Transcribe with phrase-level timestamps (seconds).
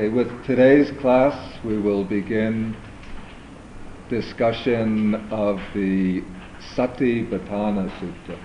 [0.00, 2.74] Okay, with today's class, we will begin
[4.08, 6.22] discussion of the
[6.74, 8.38] Satipatthana Sutta.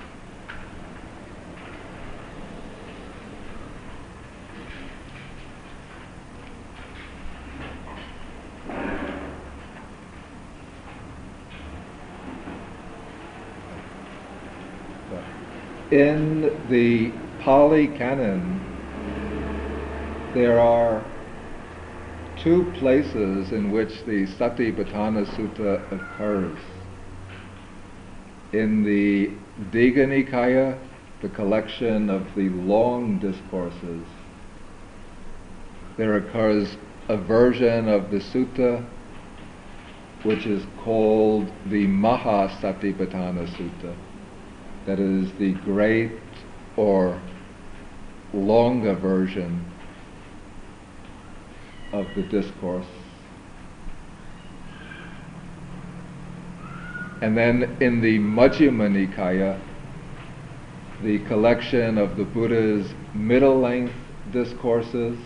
[15.92, 18.60] In the Pali Canon,
[20.34, 21.15] there are
[22.46, 26.60] two places in which the Satipatthana Sutta occurs.
[28.54, 29.32] In the
[29.72, 30.78] Digha Nikaya,
[31.24, 34.06] the collection of the long discourses,
[35.98, 36.78] there occurs
[37.10, 38.86] a version of the sutta
[40.22, 43.96] which is called the Mahasatipatthana Sutta.
[44.86, 46.12] That is the great
[46.78, 47.20] or
[48.36, 49.66] longer version
[51.96, 52.86] of the discourse.
[57.22, 59.60] And then in the Majjhima Nikaya,
[61.02, 63.94] the collection of the Buddha's middle length
[64.32, 65.18] discourses,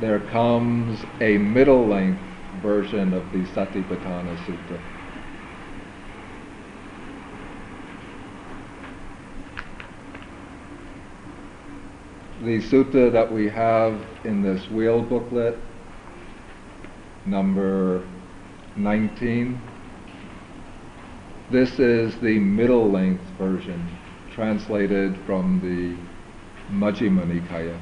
[0.00, 2.20] there comes a middle length
[2.60, 4.93] version of the Satipatthana Sutta.
[12.44, 15.56] The sutta that we have in this wheel booklet,
[17.24, 18.06] number
[18.76, 19.58] 19.
[21.50, 23.88] This is the middle length version,
[24.34, 25.96] translated from the
[26.74, 27.78] Majjhima Nikaya.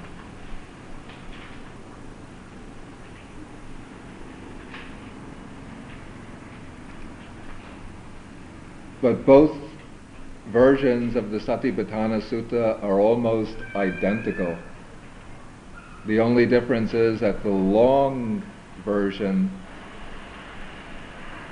[9.00, 9.71] But both
[10.52, 14.58] versions of the Satipatthana Sutta are almost identical.
[16.06, 18.42] The only difference is that the long
[18.84, 19.50] version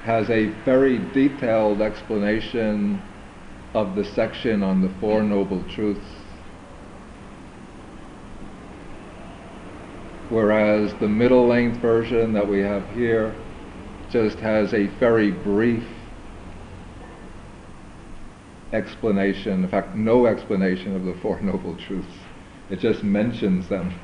[0.05, 3.00] has a very detailed explanation
[3.75, 6.00] of the section on the Four Noble Truths,
[10.28, 13.34] whereas the middle length version that we have here
[14.10, 15.84] just has a very brief
[18.73, 22.15] explanation, in fact, no explanation of the Four Noble Truths.
[22.71, 23.99] It just mentions them.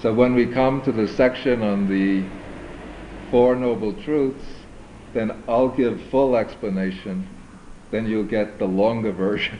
[0.00, 2.24] So when we come to the section on the
[3.30, 4.44] Four Noble Truths,
[5.12, 7.28] then I'll give full explanation,
[7.90, 9.58] then you'll get the longer version.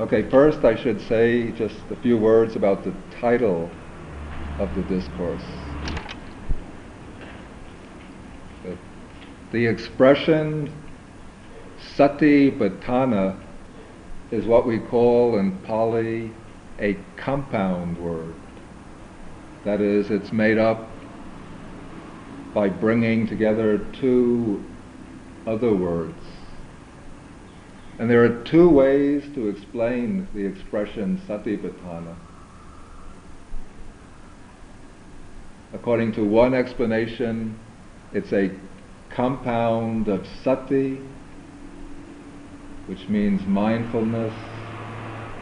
[0.00, 3.70] Okay, first I should say just a few words about the title
[4.58, 5.44] of the discourse.
[8.66, 8.70] Uh,
[9.52, 10.72] the expression
[11.98, 13.38] satipatthana
[14.30, 16.30] is what we call in Pali
[16.78, 18.32] a compound word.
[19.66, 20.88] That is, it's made up
[22.54, 24.64] by bringing together two
[25.46, 26.39] other words.
[28.00, 32.14] And there are two ways to explain the expression satipatthana.
[35.74, 37.58] According to one explanation,
[38.14, 38.52] it's a
[39.10, 40.96] compound of sati,
[42.86, 44.32] which means mindfulness,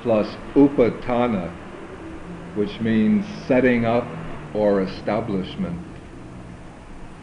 [0.03, 0.27] plus
[0.57, 1.53] upatthana,
[2.57, 4.05] which means setting up
[4.53, 5.79] or establishment.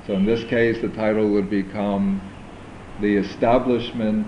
[0.07, 2.21] So in this case, the title would become
[3.01, 4.27] The Establishment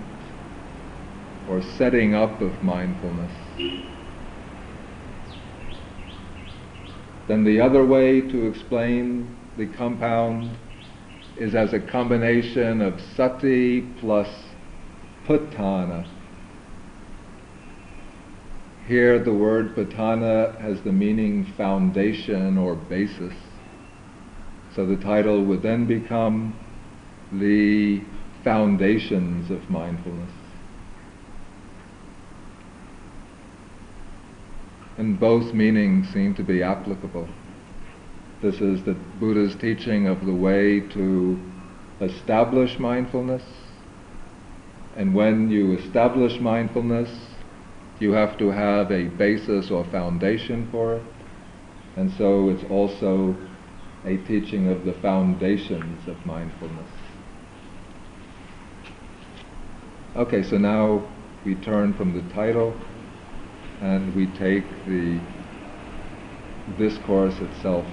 [1.48, 3.32] or setting up of mindfulness.
[7.26, 10.56] Then the other way to explain the compound
[11.36, 14.28] is as a combination of sati plus
[15.26, 16.06] patthana.
[18.86, 23.34] Here the word patthana has the meaning foundation or basis.
[24.74, 26.58] So the title would then become
[27.32, 28.00] the
[28.42, 30.30] foundations of mindfulness.
[34.98, 37.28] And both meanings seem to be applicable.
[38.42, 41.40] This is the Buddha's teaching of the way to
[42.00, 43.44] establish mindfulness.
[44.96, 47.08] And when you establish mindfulness,
[48.00, 51.02] you have to have a basis or foundation for it.
[51.96, 53.36] And so it's also
[54.04, 56.90] a teaching of the foundations of mindfulness.
[60.16, 61.06] Okay, so now
[61.44, 62.74] we turn from the title
[63.80, 65.20] and we take the
[66.76, 67.86] discourse itself.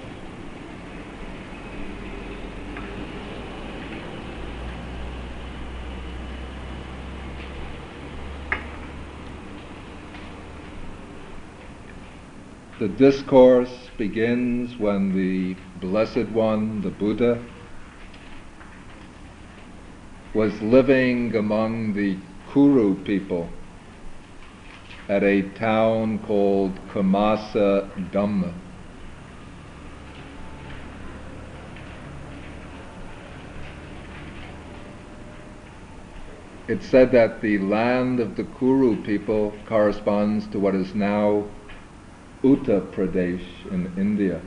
[12.78, 17.42] The discourse begins when the Blessed One, the Buddha,
[20.34, 22.18] was living among the
[22.52, 23.55] Kuru people
[25.08, 28.52] at a town called Kamasa Dhamma.
[36.68, 41.44] It's said that the land of the Kuru people corresponds to what is now
[42.42, 44.40] Uttar Pradesh in India.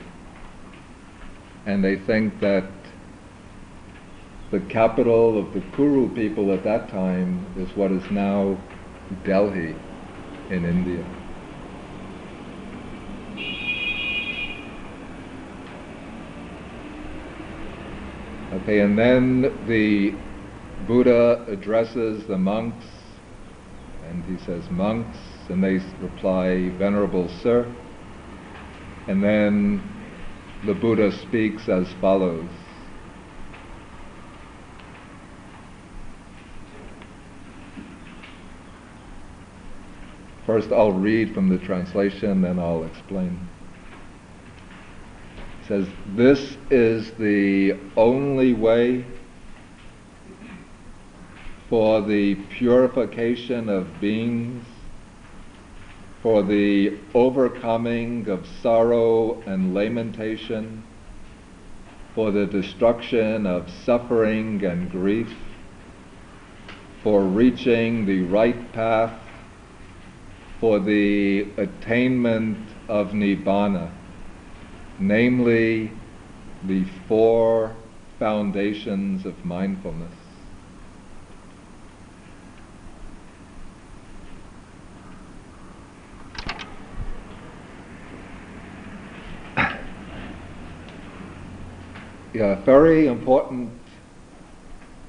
[1.64, 2.64] And they think that
[4.50, 8.58] the capital of the Kuru people at that time is what is now
[9.24, 9.74] Delhi
[10.50, 11.04] in India.
[18.52, 20.12] Okay, and then the
[20.86, 22.84] Buddha addresses the monks
[24.10, 25.18] and he says, Monks,
[25.48, 27.64] and they reply, Venerable Sir.
[29.06, 29.82] And then
[30.64, 32.50] the Buddha speaks as follows.
[40.50, 43.38] First, I'll read from the translation, then I'll explain.
[45.62, 45.86] It says,
[46.16, 49.04] This is the only way
[51.68, 54.66] for the purification of beings
[56.20, 60.82] for the overcoming of sorrow and lamentation,
[62.16, 65.32] for the destruction of suffering and grief,
[67.04, 69.12] for reaching the right path,
[70.60, 73.90] for the attainment of Nibbana,
[74.98, 75.90] namely
[76.64, 77.74] the four
[78.18, 80.12] foundations of mindfulness.
[92.34, 93.70] yeah, very important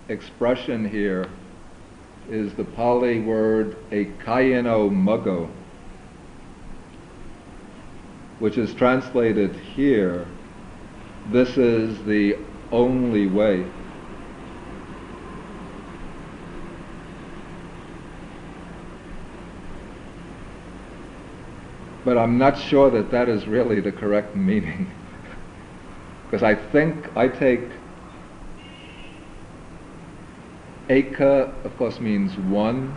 [0.08, 1.28] expression here
[2.32, 5.50] is the Pali word ekayano maggo,
[8.40, 10.26] which is translated here,
[11.32, 12.38] this is the
[12.72, 13.66] only way.
[22.06, 24.90] But I'm not sure that that is really the correct meaning.
[26.26, 27.60] Because I think I take
[30.92, 32.94] Eka, of course, means one,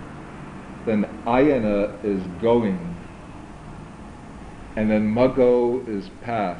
[0.84, 2.96] then Ayana is going,
[4.74, 6.58] and then Maggo is path.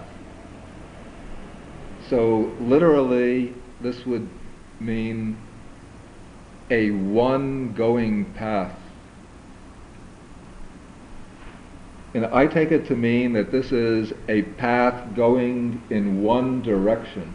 [2.09, 4.29] So literally, this would
[4.79, 5.37] mean
[6.71, 8.79] a one going path.
[12.15, 17.35] And I take it to mean that this is a path going in one direction.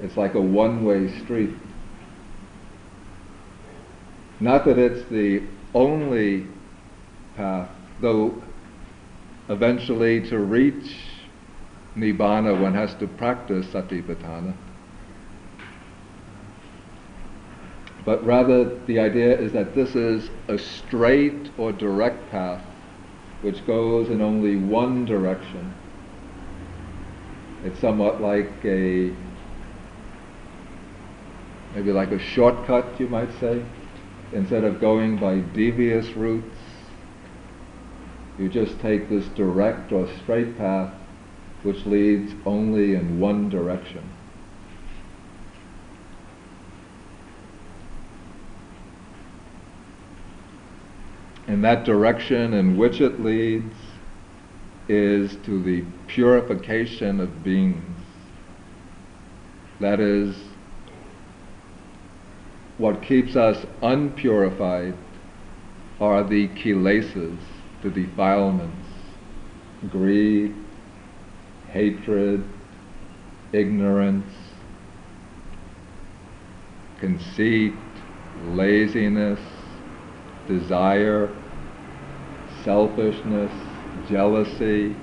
[0.00, 1.50] It's like a one-way street.
[4.40, 5.42] Not that it's the
[5.74, 6.46] only
[7.36, 8.42] path, though
[9.48, 10.96] eventually to reach
[11.96, 14.54] Nibbana one has to practice Satipatthana.
[18.04, 22.62] But rather the idea is that this is a straight or direct path
[23.42, 25.74] which goes in only one direction.
[27.64, 29.12] It's somewhat like a,
[31.74, 33.62] maybe like a shortcut, you might say.
[34.36, 36.58] Instead of going by devious routes,
[38.38, 40.92] you just take this direct or straight path
[41.62, 44.06] which leads only in one direction.
[51.46, 53.74] And that direction in which it leads
[54.86, 57.82] is to the purification of beings.
[59.80, 60.36] That is,
[62.78, 64.94] what keeps us unpurified
[66.00, 67.38] are the kilesas,
[67.82, 68.86] the defilements,
[69.90, 70.54] greed,
[71.70, 72.44] hatred,
[73.52, 74.30] ignorance,
[77.00, 77.74] conceit,
[78.48, 79.40] laziness,
[80.46, 81.30] desire,
[82.64, 83.52] selfishness,
[84.08, 84.94] jealousy,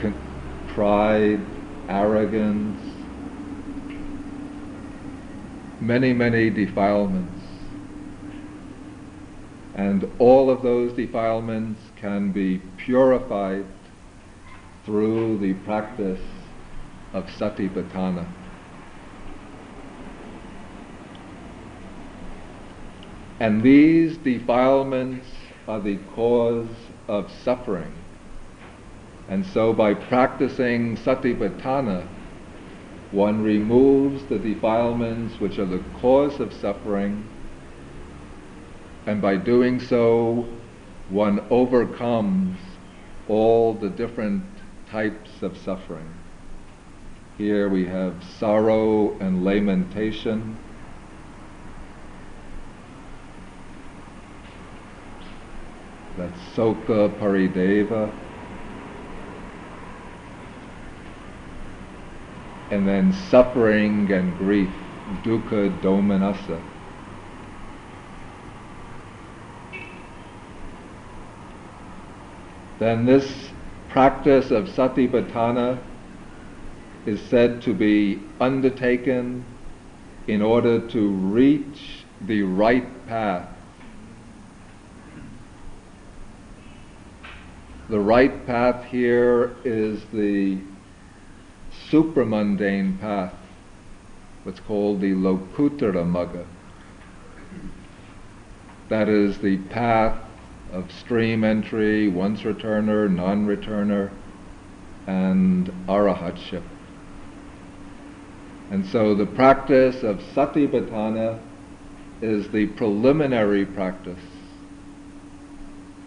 [0.00, 1.40] con- pride,
[1.88, 2.79] arrogance,
[5.80, 7.42] many, many defilements.
[9.74, 13.64] And all of those defilements can be purified
[14.84, 16.20] through the practice
[17.14, 18.26] of satipatthana.
[23.40, 25.26] And these defilements
[25.66, 26.68] are the cause
[27.08, 27.92] of suffering.
[29.28, 32.06] And so by practicing satipatthana,
[33.12, 37.24] one removes the defilements which are the cause of suffering,
[39.06, 40.46] and by doing so,
[41.08, 42.56] one overcomes
[43.28, 44.44] all the different
[44.90, 46.08] types of suffering.
[47.36, 50.56] Here we have sorrow and lamentation.
[56.16, 58.12] That's Soka Parideva.
[62.70, 64.72] And then suffering and grief,
[65.22, 66.60] dukkha domanassa.
[72.78, 73.50] Then this
[73.88, 75.78] practice of satipatthana
[77.06, 79.44] is said to be undertaken
[80.26, 83.48] in order to reach the right path.
[87.88, 90.58] The right path here is the
[91.90, 93.34] supramundane path,
[94.44, 96.46] what's called the Lokuttara Magga.
[98.88, 100.18] That is the path
[100.72, 104.10] of stream entry, once returner, non returner,
[105.06, 106.62] and arahatship.
[108.70, 111.40] And so the practice of satipatthana
[112.22, 114.20] is the preliminary practice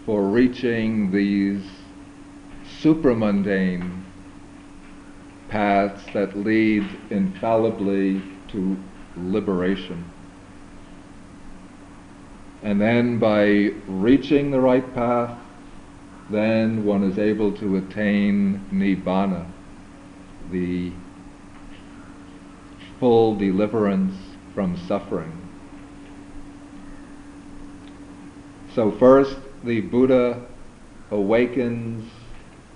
[0.06, 1.62] for reaching these
[2.80, 4.03] supramundane
[5.48, 8.76] paths that lead infallibly to
[9.16, 10.04] liberation.
[12.62, 15.38] And then by reaching the right path,
[16.30, 19.46] then one is able to attain nibbana,
[20.50, 20.92] the
[22.98, 24.14] full deliverance
[24.54, 25.32] from suffering.
[28.74, 30.46] So first, the Buddha
[31.10, 32.10] awakens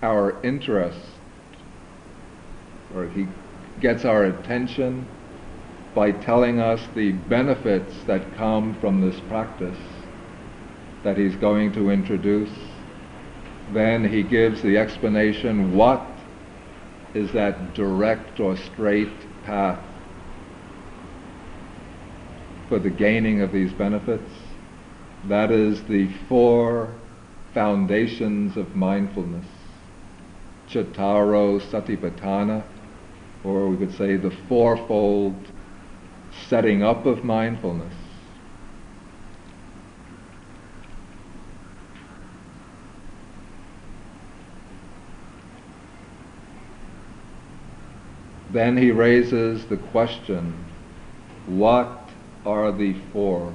[0.02, 1.00] our interest,
[2.94, 3.26] or he
[3.80, 5.06] gets our attention
[5.94, 9.78] by telling us the benefits that come from this practice
[11.02, 12.50] that he's going to introduce.
[13.72, 16.04] Then he gives the explanation what
[17.14, 19.08] is that direct or straight
[19.44, 19.80] path
[22.68, 24.30] for the gaining of these benefits.
[25.26, 26.88] That is the four
[27.54, 29.46] foundations of mindfulness.
[30.68, 32.62] Cattaro Satipatthana,
[33.44, 35.34] or we could say the fourfold
[36.48, 37.94] setting up of mindfulness.
[48.50, 50.54] Then he raises the question,
[51.46, 52.08] what
[52.46, 53.54] are the four.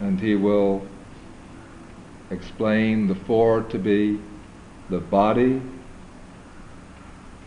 [0.00, 0.86] And he will
[2.30, 4.18] explain the four to be
[4.88, 5.60] the body,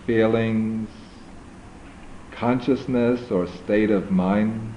[0.05, 0.89] feelings,
[2.31, 4.73] consciousness or state of mind,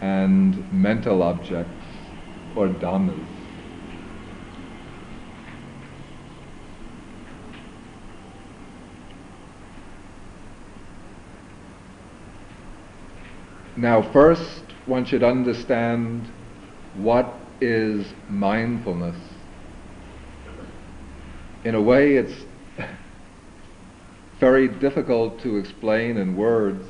[0.00, 1.84] and mental objects
[2.56, 3.26] or dhammas.
[13.76, 16.30] Now, first, one should understand
[16.96, 17.26] what
[17.60, 19.16] is mindfulness.
[21.64, 22.44] In a way, it's
[24.42, 26.84] very difficult to explain in words.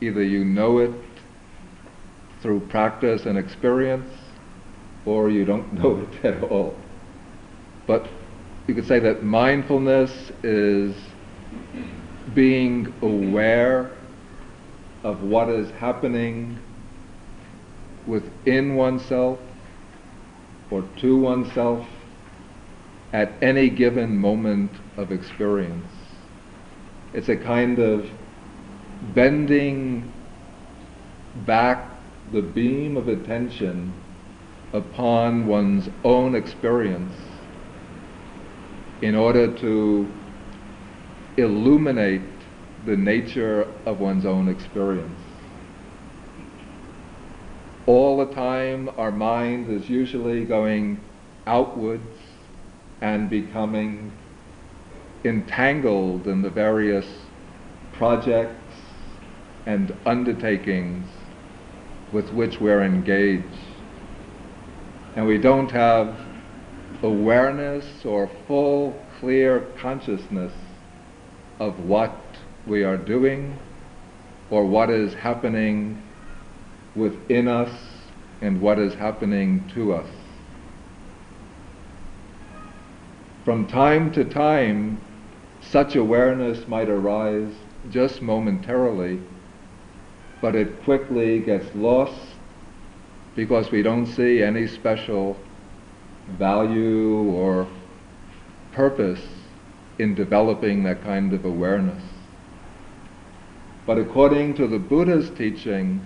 [0.00, 0.90] Either you know it
[2.40, 4.08] through practice and experience,
[5.04, 6.74] or you don't know it at all.
[7.86, 8.08] But
[8.66, 10.96] you could say that mindfulness is
[12.34, 13.90] being aware
[15.04, 16.58] of what is happening
[18.06, 19.38] within oneself
[20.70, 21.86] or to oneself
[23.12, 25.95] at any given moment of experience.
[27.16, 28.06] It's a kind of
[29.14, 30.12] bending
[31.46, 31.90] back
[32.30, 33.94] the beam of attention
[34.74, 37.14] upon one's own experience
[39.00, 40.12] in order to
[41.38, 42.20] illuminate
[42.84, 45.18] the nature of one's own experience.
[47.86, 51.00] All the time, our mind is usually going
[51.46, 52.18] outwards
[53.00, 54.12] and becoming
[55.26, 57.06] entangled in the various
[57.92, 58.74] projects
[59.66, 61.06] and undertakings
[62.12, 63.44] with which we're engaged.
[65.16, 66.14] and we don't have
[67.02, 70.52] awareness or full, clear consciousness
[71.58, 72.14] of what
[72.66, 73.58] we are doing
[74.50, 76.02] or what is happening
[76.94, 77.72] within us
[78.42, 80.08] and what is happening to us.
[83.44, 85.00] From time to time,
[85.70, 87.52] such awareness might arise
[87.90, 89.20] just momentarily,
[90.40, 92.20] but it quickly gets lost
[93.34, 95.36] because we don't see any special
[96.38, 97.66] value or
[98.72, 99.22] purpose
[99.98, 102.02] in developing that kind of awareness.
[103.86, 106.00] But according to the Buddha's teaching,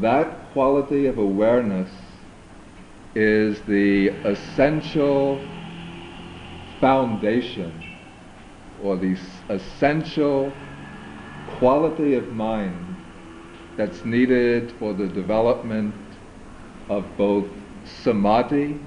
[0.00, 1.90] that quality of awareness
[3.14, 5.40] is the essential
[6.80, 7.83] foundation
[8.84, 9.16] or the
[9.48, 10.52] essential
[11.58, 12.94] quality of mind
[13.76, 15.94] that's needed for the development
[16.90, 17.46] of both
[18.02, 18.78] samadhi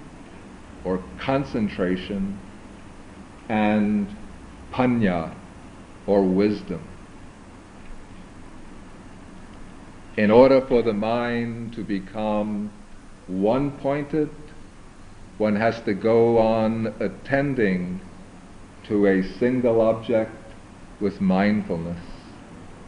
[0.85, 2.37] or concentration
[3.49, 4.07] and
[4.71, 5.33] panya
[6.05, 6.79] or wisdom.
[10.15, 12.69] In order for the mind to become
[13.27, 14.29] one pointed,
[15.39, 17.99] one has to go on attending
[18.87, 20.31] to a single object
[20.99, 21.99] with mindfulness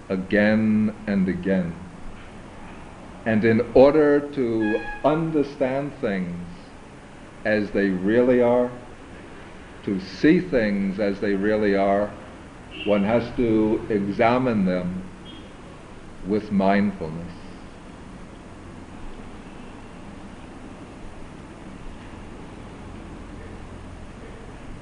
[0.10, 1.76] again and again.
[3.26, 6.48] And in order to understand things
[7.46, 8.72] as they really are,
[9.84, 12.12] to see things as they really are,
[12.86, 15.04] one has to examine them
[16.28, 17.39] with mindfulness.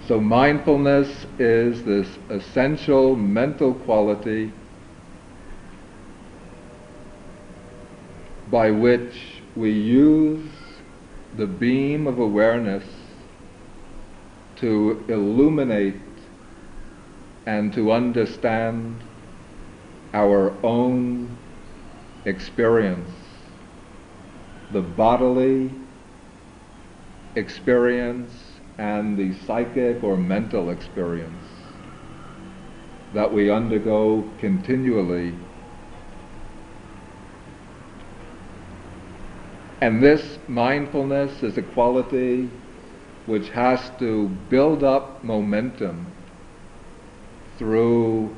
[0.07, 4.53] So mindfulness is this essential mental quality
[8.49, 10.49] by which we use
[11.35, 12.85] the beam of awareness
[14.61, 15.99] to illuminate
[17.45, 18.95] and to understand
[20.13, 21.37] our own
[22.23, 23.09] experience,
[24.71, 25.69] the bodily
[27.35, 28.46] experience
[28.77, 31.43] and the psychic or mental experience
[33.13, 35.33] that we undergo continually.
[39.81, 42.49] And this mindfulness is a quality
[43.25, 46.11] which has to build up momentum
[47.57, 48.35] through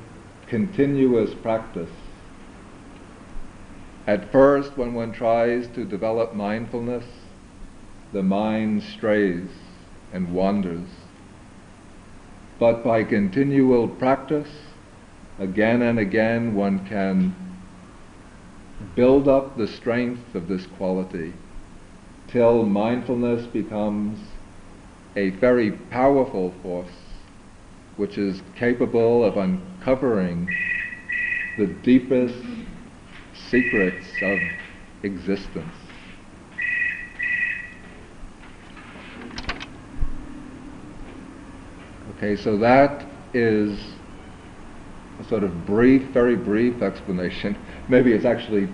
[0.48, 1.90] continuous practice.
[4.08, 7.06] At first, when one tries to develop mindfulness,
[8.12, 9.50] the mind strays
[10.14, 10.88] and wanders.
[12.60, 14.50] But by continual practice,
[15.38, 17.36] again and again, one can
[18.96, 21.34] build up the strength of this quality
[22.28, 24.20] till mindfulness becomes
[25.16, 26.92] a very powerful force
[27.98, 30.48] which is capable of uncovering
[31.58, 32.36] the deepest
[33.50, 34.40] secrets of
[35.04, 35.79] existence.
[42.20, 43.80] Okay, so that is
[45.22, 47.58] a sort of brief, very brief explanation.
[47.88, 48.68] Maybe it's actually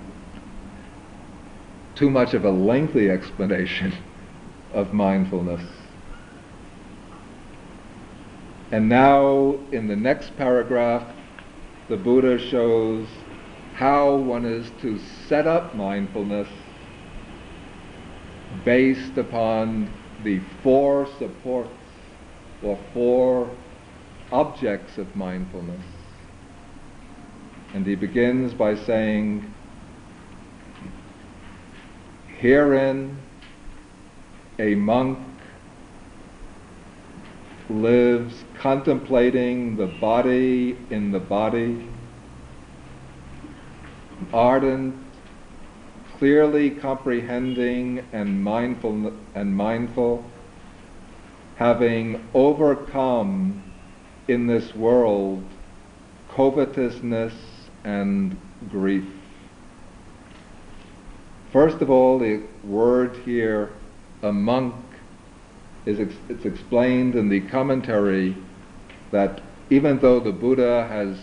[1.93, 3.93] too much of a lengthy explanation
[4.73, 5.61] of mindfulness.
[8.71, 11.07] And now, in the next paragraph,
[11.87, 13.07] the Buddha shows
[13.75, 16.47] how one is to set up mindfulness
[18.63, 21.69] based upon the four supports
[22.65, 23.49] or four
[24.31, 25.81] objects of mindfulness.
[27.73, 29.53] And he begins by saying,
[32.39, 33.17] Herein
[34.57, 35.19] a monk
[37.69, 41.87] lives contemplating the body in the body,
[44.33, 44.95] ardent,
[46.17, 50.23] clearly comprehending and mindful and mindful
[51.55, 53.63] having overcome
[54.27, 55.43] in this world
[56.35, 57.33] covetousness
[57.83, 58.37] and
[58.69, 59.05] grief.
[61.53, 63.71] First of all, the word here,
[64.21, 64.75] a monk,
[65.85, 68.35] is ex- it's explained in the commentary
[69.11, 71.17] that even though the Buddha has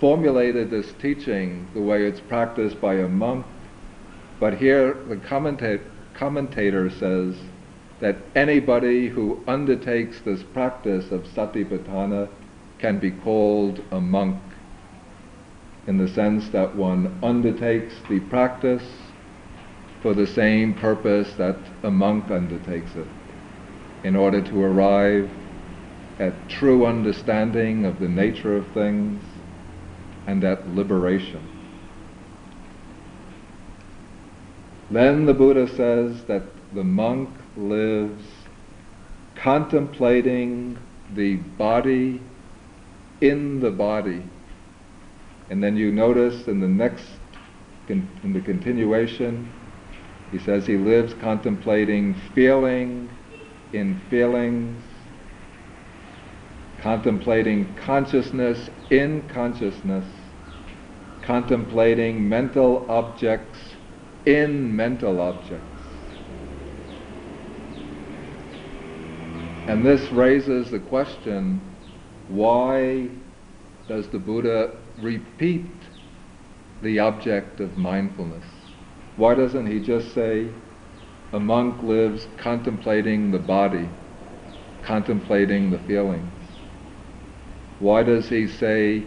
[0.00, 3.46] formulated this teaching the way it's practiced by a monk,
[4.40, 5.80] but here the commenta-
[6.14, 7.36] commentator says
[8.00, 12.28] that anybody who undertakes this practice of satipatthana
[12.78, 14.40] can be called a monk
[15.86, 18.84] in the sense that one undertakes the practice
[20.02, 23.06] for the same purpose that a monk undertakes it,
[24.02, 25.30] in order to arrive
[26.18, 29.22] at true understanding of the nature of things
[30.26, 31.42] and at liberation.
[34.90, 36.42] Then the Buddha says that
[36.74, 38.24] the monk lives
[39.36, 40.78] contemplating
[41.14, 42.20] the body
[43.20, 44.22] in the body.
[45.50, 47.04] And then you notice in the next,
[47.88, 49.50] in the continuation,
[50.30, 53.08] he says he lives contemplating feeling
[53.72, 54.82] in feelings,
[56.80, 60.04] contemplating consciousness in consciousness,
[61.22, 63.58] contemplating mental objects
[64.26, 65.73] in mental objects.
[69.66, 71.60] And this raises the question
[72.28, 73.08] why
[73.88, 75.66] does the Buddha repeat
[76.82, 78.44] the object of mindfulness?
[79.16, 80.48] Why doesn't he just say,
[81.32, 83.88] a monk lives contemplating the body,
[84.82, 86.32] contemplating the feelings?
[87.78, 89.04] Why does he say,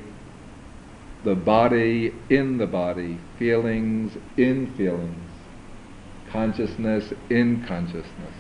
[1.24, 5.30] the body in the body, feelings in feelings,
[6.32, 8.37] consciousness in consciousness?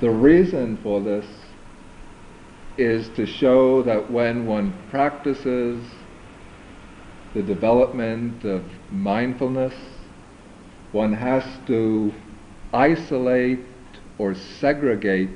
[0.00, 1.26] The reason for this
[2.76, 5.82] is to show that when one practices
[7.32, 9.74] the development of mindfulness,
[10.92, 12.12] one has to
[12.72, 13.60] isolate
[14.18, 15.30] or segregate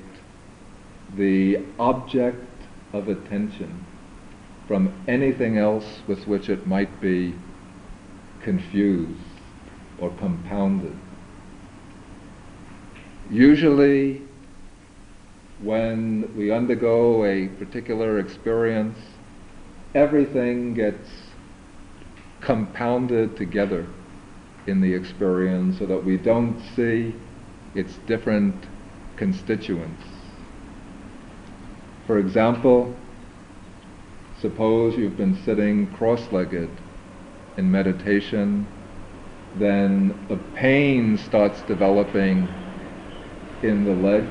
[1.17, 2.45] the object
[2.93, 3.85] of attention
[4.67, 7.35] from anything else with which it might be
[8.43, 9.21] confused
[10.01, 10.97] or compounded.
[13.31, 14.23] Usually,
[15.63, 18.99] when we undergo a particular experience,
[19.95, 21.09] everything gets
[22.41, 23.87] compounded together
[24.67, 27.15] in the experience so that we don't see
[27.75, 28.55] its different
[29.17, 30.05] constituents.
[32.07, 32.95] For example,
[34.41, 36.71] suppose you've been sitting cross-legged
[37.57, 38.67] in meditation,
[39.57, 42.49] then a pain starts developing
[43.63, 44.25] in the leg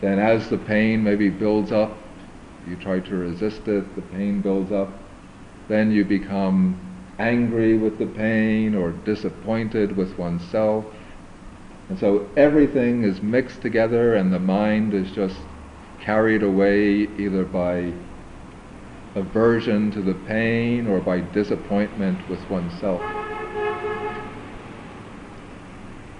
[0.00, 1.96] then as the pain maybe builds up,
[2.66, 4.88] you try to resist it, the pain builds up,
[5.68, 6.78] then you become
[7.18, 10.84] angry with the pain or disappointed with oneself.
[11.88, 15.38] And so everything is mixed together and the mind is just
[16.00, 17.92] carried away either by
[19.14, 23.00] aversion to the pain or by disappointment with oneself.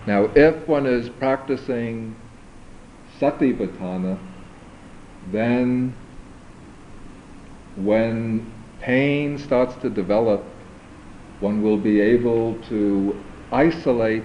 [0.07, 2.17] Now, if one is practicing
[3.21, 4.19] satipatthana,
[5.33, 5.95] then
[7.77, 10.43] when pain starts to develop,
[11.41, 14.25] one will be able to isolate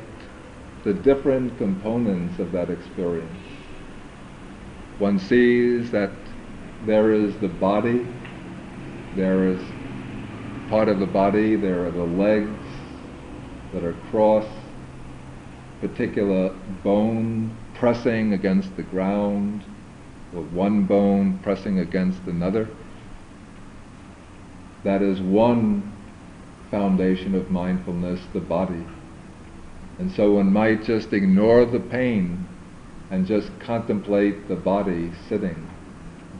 [0.84, 3.38] the different components of that experience.
[4.97, 6.12] One sees that
[6.86, 8.06] there is the body,
[9.15, 9.62] there is
[10.69, 12.65] part of the body, there are the legs
[13.73, 14.47] that are crossed,
[15.82, 16.49] particular
[16.84, 19.63] bone pressing against the ground,
[20.36, 22.70] or one bone pressing against another.
[24.84, 25.91] That is one
[26.70, 28.86] foundation of mindfulness, the body.
[29.98, 32.48] And so one might just ignore the pain
[33.10, 35.67] and just contemplate the body sitting,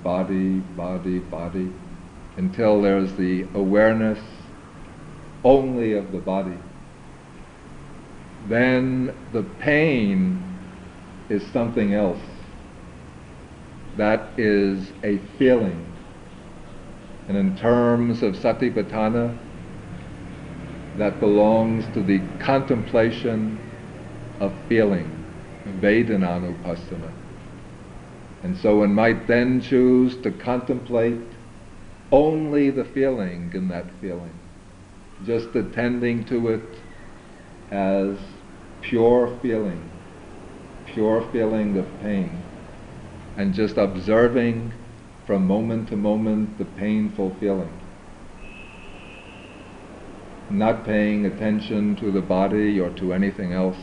[0.04, 1.73] body, body, body,
[2.38, 4.19] until there's the awareness
[5.43, 6.60] only of the body.
[8.47, 10.50] Then the pain
[11.32, 12.20] is something else.
[13.98, 15.86] That is a feeling.
[17.28, 19.38] And in terms of satipatthana,
[20.98, 23.58] that belongs to the contemplation
[24.41, 25.10] of feeling,
[25.80, 27.12] Vedananupassana.
[28.44, 31.22] And so one might then choose to contemplate
[32.12, 34.34] only the feeling in that feeling,
[35.26, 36.63] just attending to it
[37.72, 38.17] as
[38.82, 39.90] pure feeling
[40.93, 42.43] pure feeling of pain
[43.38, 44.73] and just observing
[45.25, 47.71] from moment to moment the painful feeling.
[50.49, 53.77] Not paying attention to the body or to anything else,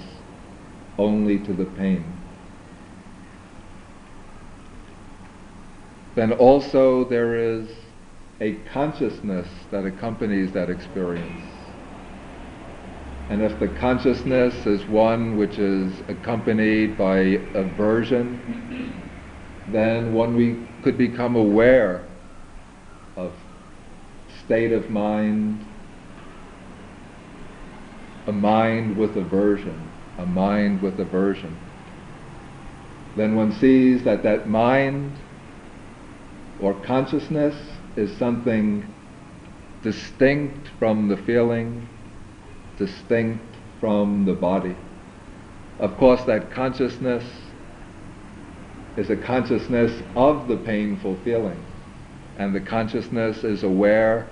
[0.98, 2.04] only to the pain.
[6.14, 7.68] Then also there is
[8.40, 11.57] a consciousness that accompanies that experience.
[13.30, 17.18] And if the consciousness is one which is accompanied by
[17.54, 19.10] aversion,
[19.68, 22.04] then one we could become aware
[23.16, 23.32] of
[24.44, 25.64] state of mind
[28.28, 31.56] a mind with aversion, a mind with aversion,
[33.16, 35.12] then one sees that that mind
[36.60, 37.54] or consciousness
[37.96, 38.84] is something
[39.82, 41.88] distinct from the feeling,
[42.78, 43.44] distinct
[43.80, 44.76] from the body.
[45.78, 47.24] Of course, that consciousness
[48.96, 51.62] is a consciousness of the painful feeling,
[52.36, 54.28] and the consciousness is aware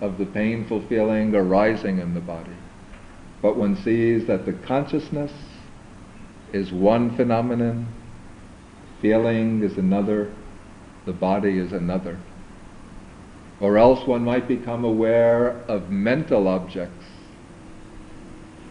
[0.00, 2.56] of the painful feeling arising in the body.
[3.40, 5.32] But one sees that the consciousness
[6.52, 7.86] is one phenomenon,
[9.00, 10.32] feeling is another,
[11.06, 12.18] the body is another.
[13.60, 17.06] Or else one might become aware of mental objects.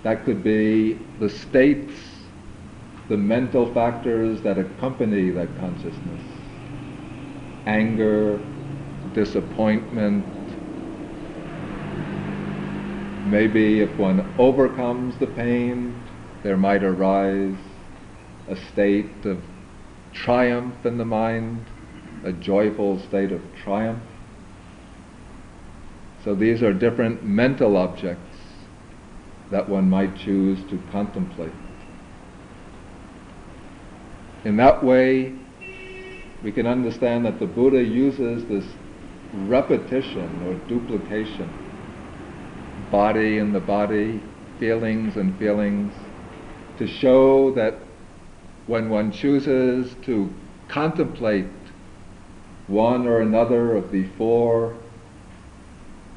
[0.03, 1.93] That could be the states,
[3.07, 6.21] the mental factors that accompany that consciousness.
[7.65, 8.39] Anger,
[9.13, 10.25] disappointment.
[13.27, 15.97] Maybe if one overcomes the pain,
[16.43, 17.55] there might arise
[18.49, 19.41] a state of
[20.11, 21.65] triumph in the mind,
[22.25, 24.03] a joyful state of triumph.
[26.25, 28.32] So these are different mental objects
[29.53, 31.53] that one might choose to contemplate.
[34.43, 35.31] In that way,
[36.41, 38.65] we can understand that the Buddha uses this
[39.31, 41.53] repetition or duplication,
[42.91, 44.23] body in the body,
[44.59, 45.93] feelings and feelings,
[46.79, 47.75] to show that
[48.65, 50.33] when one chooses to
[50.67, 51.45] contemplate
[52.65, 54.75] one or another of the four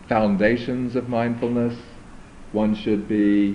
[0.08, 1.76] foundations of mindfulness,
[2.56, 3.54] one should be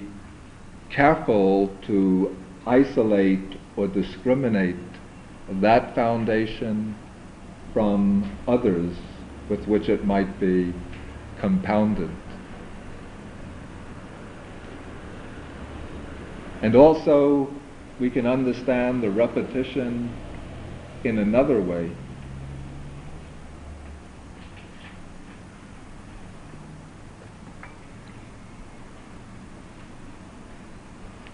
[0.91, 2.37] careful to
[2.67, 4.75] isolate or discriminate
[5.59, 6.95] that foundation
[7.73, 8.95] from others
[9.49, 10.71] with which it might be
[11.39, 12.11] compounded.
[16.61, 17.49] And also,
[17.99, 20.13] we can understand the repetition
[21.03, 21.89] in another way.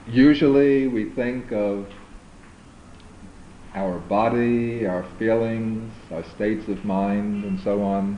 [0.10, 1.86] Usually we think of
[3.76, 8.18] our body, our feelings, our states of mind, and so on,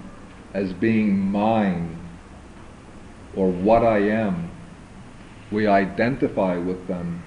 [0.54, 1.98] as being mine
[3.36, 4.52] or what I am.
[5.52, 7.24] We identify with them,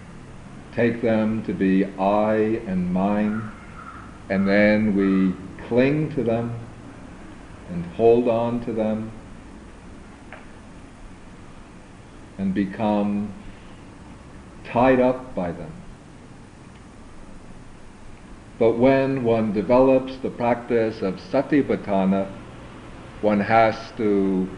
[0.72, 2.34] take them to be I
[2.66, 3.50] and mine,
[4.30, 5.34] and then we
[5.66, 6.54] cling to them
[7.68, 9.10] and hold on to them
[12.38, 13.34] and become
[14.64, 15.72] tied up by them.
[18.58, 22.30] But when one develops the practice of satipatthana,
[23.20, 24.48] one has to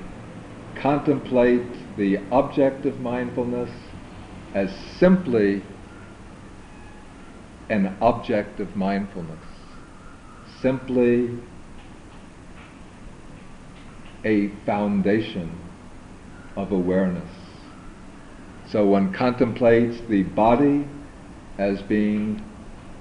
[0.75, 3.71] contemplate the object of mindfulness
[4.55, 5.63] as simply
[7.71, 9.39] an object of mindfulness,
[10.61, 11.31] simply
[14.25, 15.51] a foundation
[16.57, 17.44] of awareness.
[18.75, 20.85] So one contemplates the body
[21.59, 22.43] as being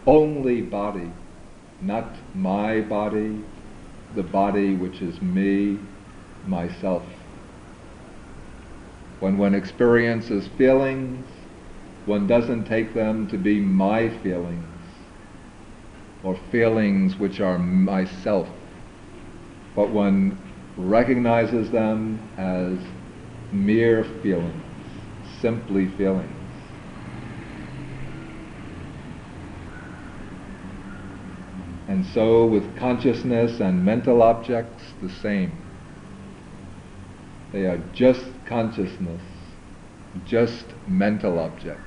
[0.05, 1.09] only body,
[1.81, 3.43] not my body,
[4.15, 5.79] the body which is me,
[6.45, 7.01] myself.
[9.19, 11.25] When one experiences feelings,
[12.05, 14.77] one doesn't take them to be my feelings
[16.23, 18.47] or feelings which are myself,
[19.75, 20.37] but one
[20.77, 22.77] recognizes them as
[23.51, 24.72] mere feelings
[25.43, 26.29] simply feelings.
[31.89, 35.51] And so with consciousness and mental objects, the same.
[37.51, 39.21] They are just consciousness,
[40.25, 41.81] just mental objects,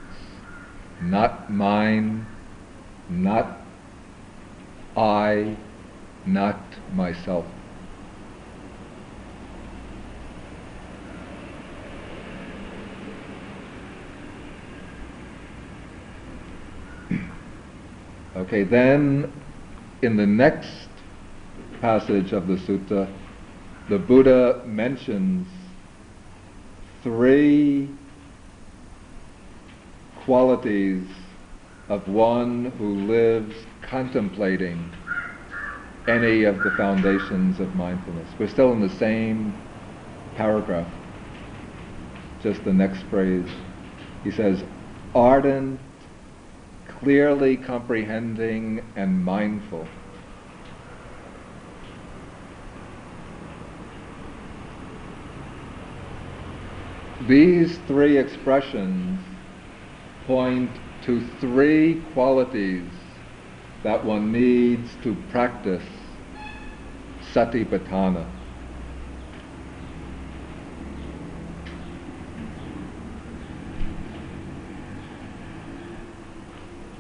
[1.01, 2.27] not mine,
[3.09, 3.63] not
[4.95, 5.57] I,
[6.27, 6.61] not
[6.95, 7.47] myself.
[18.47, 19.33] Okay, then
[20.03, 20.89] in the next
[21.81, 23.13] passage of the sutta,
[23.89, 25.49] the Buddha mentions
[27.03, 27.89] three
[30.25, 31.05] qualities
[31.89, 34.93] of one who lives contemplating
[36.07, 38.29] any of the foundations of mindfulness.
[38.39, 39.61] We're still in the same
[40.37, 40.87] paragraph,
[42.45, 43.49] just the next phrase.
[44.23, 44.63] He says,
[45.17, 45.81] ardent
[47.01, 49.87] clearly comprehending and mindful.
[57.27, 59.19] these three expressions
[60.27, 60.71] point
[61.03, 62.93] to three qualities
[63.83, 65.83] that one needs to practice
[67.33, 68.36] satipatthana.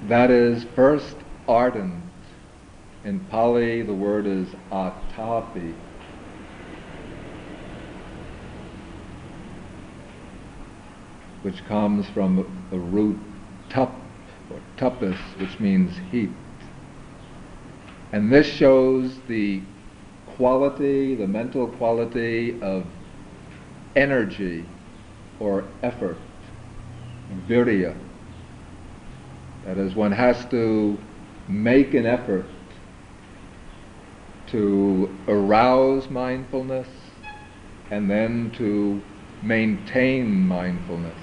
[0.08, 1.16] That is first
[1.48, 2.00] ardent.
[3.02, 5.74] In Pali, the word is atapi.
[11.42, 12.36] Which comes from
[12.70, 13.18] the root
[13.68, 13.92] tap
[14.52, 16.30] or tapas, which means heat.
[18.12, 19.60] And this shows the
[20.36, 22.86] quality, the mental quality of
[23.96, 24.64] energy
[25.40, 26.16] or effort,
[27.48, 27.96] virya.
[29.66, 30.96] That is, one has to
[31.48, 32.46] make an effort
[34.46, 36.86] to arouse mindfulness
[37.90, 39.02] and then to
[39.42, 41.18] maintain mindfulness.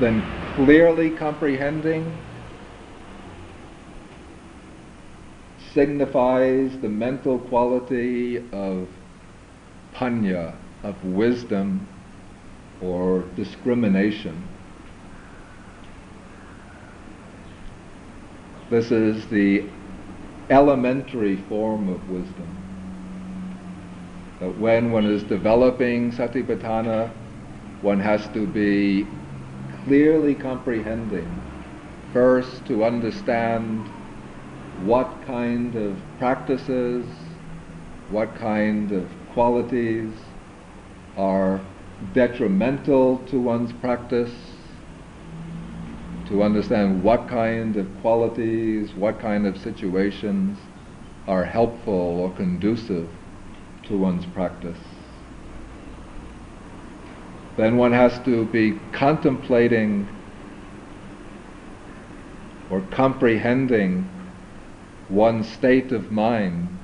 [0.00, 2.16] Then clearly comprehending
[5.74, 8.88] signifies the mental quality of
[9.98, 11.84] panna, of wisdom
[12.80, 14.46] or discrimination.
[18.70, 19.64] This is the
[20.50, 22.46] elementary form of wisdom.
[24.38, 27.10] That when one is developing satipatthana,
[27.82, 29.04] one has to be
[29.84, 31.28] clearly comprehending,
[32.12, 33.84] first to understand
[34.84, 37.04] what kind of practices,
[38.10, 40.10] what kind of qualities
[41.16, 41.60] are
[42.12, 44.32] detrimental to one's practice,
[46.26, 50.58] to understand what kind of qualities, what kind of situations
[51.28, 53.08] are helpful or conducive
[53.84, 54.80] to one's practice.
[57.56, 60.08] Then one has to be contemplating
[62.72, 64.04] or comprehending
[65.08, 66.77] one's state of mind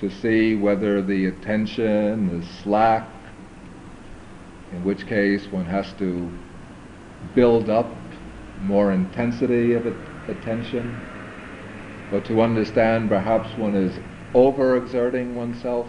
[0.00, 3.06] to see whether the attention is slack,
[4.72, 6.32] in which case one has to
[7.34, 7.94] build up
[8.62, 9.86] more intensity of
[10.28, 10.98] attention,
[12.10, 13.98] but to understand perhaps one is
[14.34, 15.88] overexerting oneself,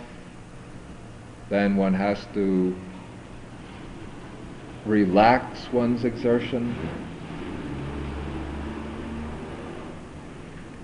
[1.49, 2.75] then one has to
[4.85, 6.75] relax one's exertion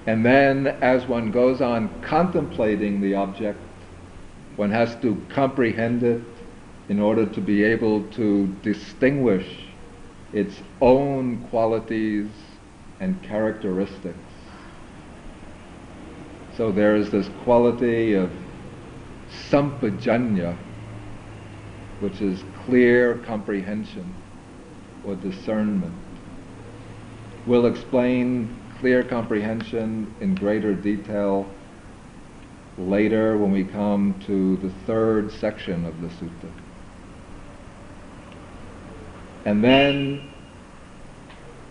[0.08, 3.60] And then, as one goes on contemplating the object,
[4.56, 6.22] one has to comprehend it
[6.88, 9.46] in order to be able to distinguish
[10.32, 12.30] its own qualities
[13.02, 14.15] and characteristics.
[16.56, 18.32] So there is this quality of
[19.52, 20.58] sampajanna,
[22.00, 24.15] which is clear comprehension
[25.06, 25.93] or discernment.
[27.46, 31.50] We'll explain clear comprehension in greater detail
[32.78, 36.52] later when we come to the third section of the sutta.
[39.46, 40.30] And then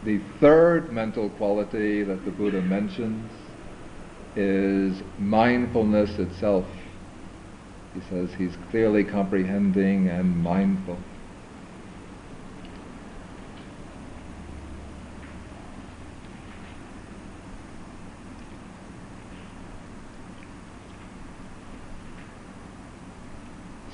[0.05, 3.31] the third mental quality that the Buddha mentions
[4.35, 6.67] is mindfulness itself.
[7.95, 10.99] He says he's clearly comprehending and mindful.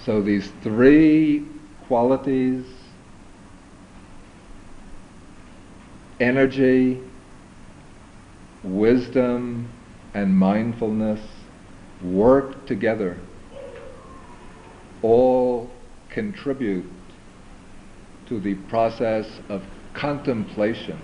[0.04, 1.46] So these three
[1.86, 2.64] qualities
[6.20, 7.00] energy,
[8.62, 9.68] wisdom,
[10.14, 11.20] and mindfulness
[12.02, 13.18] work together,
[15.02, 15.68] all
[16.10, 16.88] contribute
[18.26, 19.62] to the process of
[19.94, 20.98] contemplation.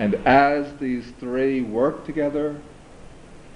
[0.00, 2.60] And as these three work together,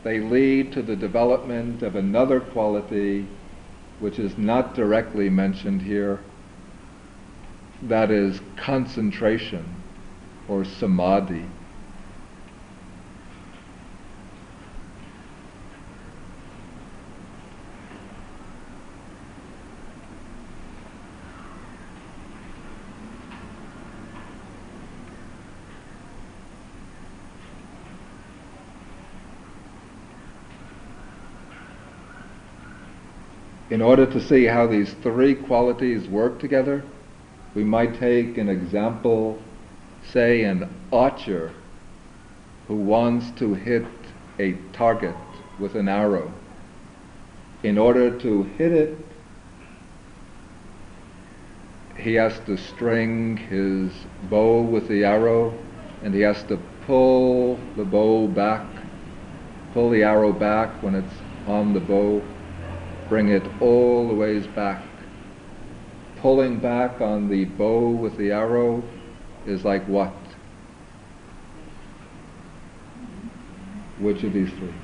[0.06, 3.26] they lead to the development of another quality
[3.98, 6.20] which is not directly mentioned here,
[7.82, 9.64] that is concentration
[10.48, 11.44] or samadhi.
[33.76, 36.82] In order to see how these three qualities work together,
[37.54, 39.38] we might take an example,
[40.14, 41.52] say an archer
[42.68, 43.84] who wants to hit
[44.38, 45.14] a target
[45.60, 46.32] with an arrow.
[47.64, 48.96] In order to hit it,
[51.98, 53.92] he has to string his
[54.30, 55.52] bow with the arrow
[56.02, 56.56] and he has to
[56.86, 58.64] pull the bow back,
[59.74, 61.14] pull the arrow back when it's
[61.46, 62.22] on the bow,
[63.08, 64.82] bring it all the ways back.
[66.20, 68.82] Pulling back on the bow with the arrow
[69.46, 70.12] is like what?
[74.00, 74.74] Which of these three?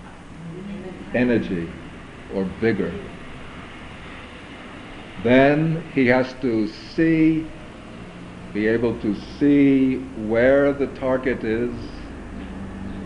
[1.14, 1.68] Energy
[2.34, 2.92] or vigor.
[5.22, 7.46] Then he has to see,
[8.52, 9.96] be able to see
[10.28, 11.74] where the target is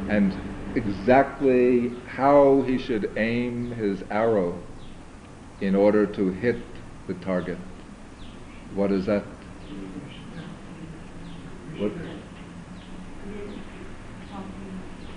[0.09, 0.35] and
[0.75, 4.63] exactly how he should aim his arrow
[5.61, 6.57] in order to hit
[7.07, 7.59] the target.
[8.75, 9.25] What is that?
[11.79, 11.93] What?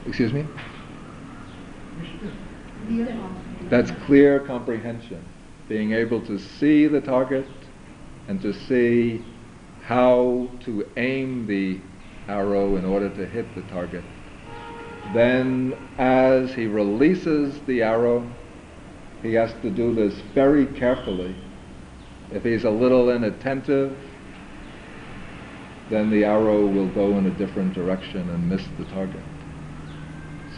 [0.06, 0.46] Excuse me?
[3.70, 5.24] That's clear comprehension.
[5.68, 7.46] Being able to see the target
[8.28, 9.24] and to see
[9.84, 11.80] how to aim the
[12.28, 14.04] arrow in order to hit the target.
[15.14, 18.28] Then, as he releases the arrow,
[19.22, 21.36] he has to do this very carefully.
[22.32, 23.98] If he's a little inattentive,
[25.90, 29.22] then the arrow will go in a different direction and miss the target.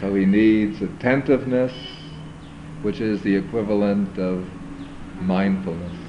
[0.00, 1.72] So he needs attentiveness,
[2.82, 4.46] which is the equivalent of
[5.20, 6.01] mindfulness.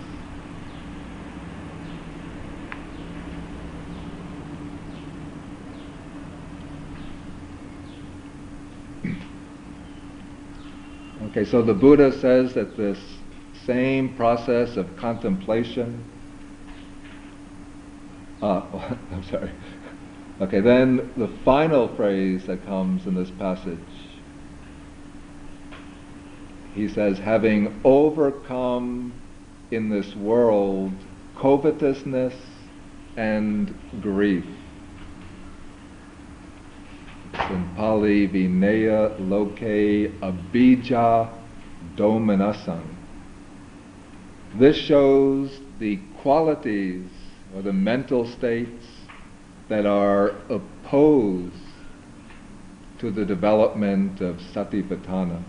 [11.34, 13.00] Okay, so the Buddha says that this
[13.66, 16.06] same process of contemplation.
[18.40, 18.62] Uh,
[19.12, 19.50] I'm sorry.
[20.42, 23.80] Okay, then the final phrase that comes in this passage.
[26.76, 29.12] He says, having overcome
[29.72, 30.92] in this world
[31.40, 32.36] covetousness
[33.18, 34.46] and grief.
[37.54, 41.30] In Pali, Vineyya Loke Abhijja
[41.96, 42.82] Domanassam.
[44.56, 47.06] This shows the qualities
[47.56, 48.88] or the mental states
[49.70, 51.54] that are opposed
[52.98, 55.44] to the development of satipatthana.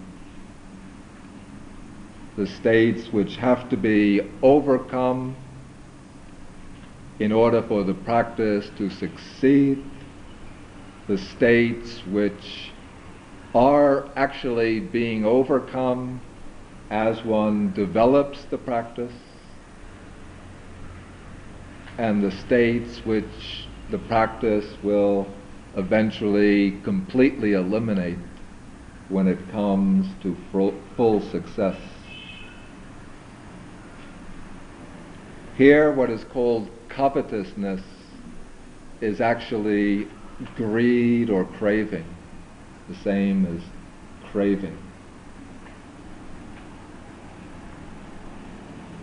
[2.37, 5.37] The states which have to be overcome
[7.19, 9.83] in order for the practice to succeed,
[11.07, 12.73] the states which
[13.55, 16.21] are actually being overcome
[16.91, 19.13] as one develops the practice,
[21.99, 25.27] and the states which the practice will
[25.77, 28.19] eventually completely eliminate
[29.09, 30.37] when it comes to
[30.97, 31.77] full success.
[35.57, 37.83] Here, what is called covetousness
[39.01, 40.09] is actually
[40.57, 42.07] greed or craving,
[42.89, 43.63] the same as
[44.31, 44.77] craving.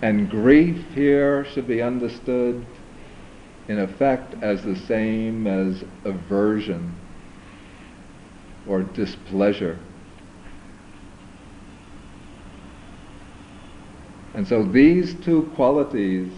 [0.01, 2.65] And grief here should be understood
[3.67, 6.93] in effect as the same as aversion
[8.67, 9.77] or displeasure.
[14.34, 16.32] And so these two qualities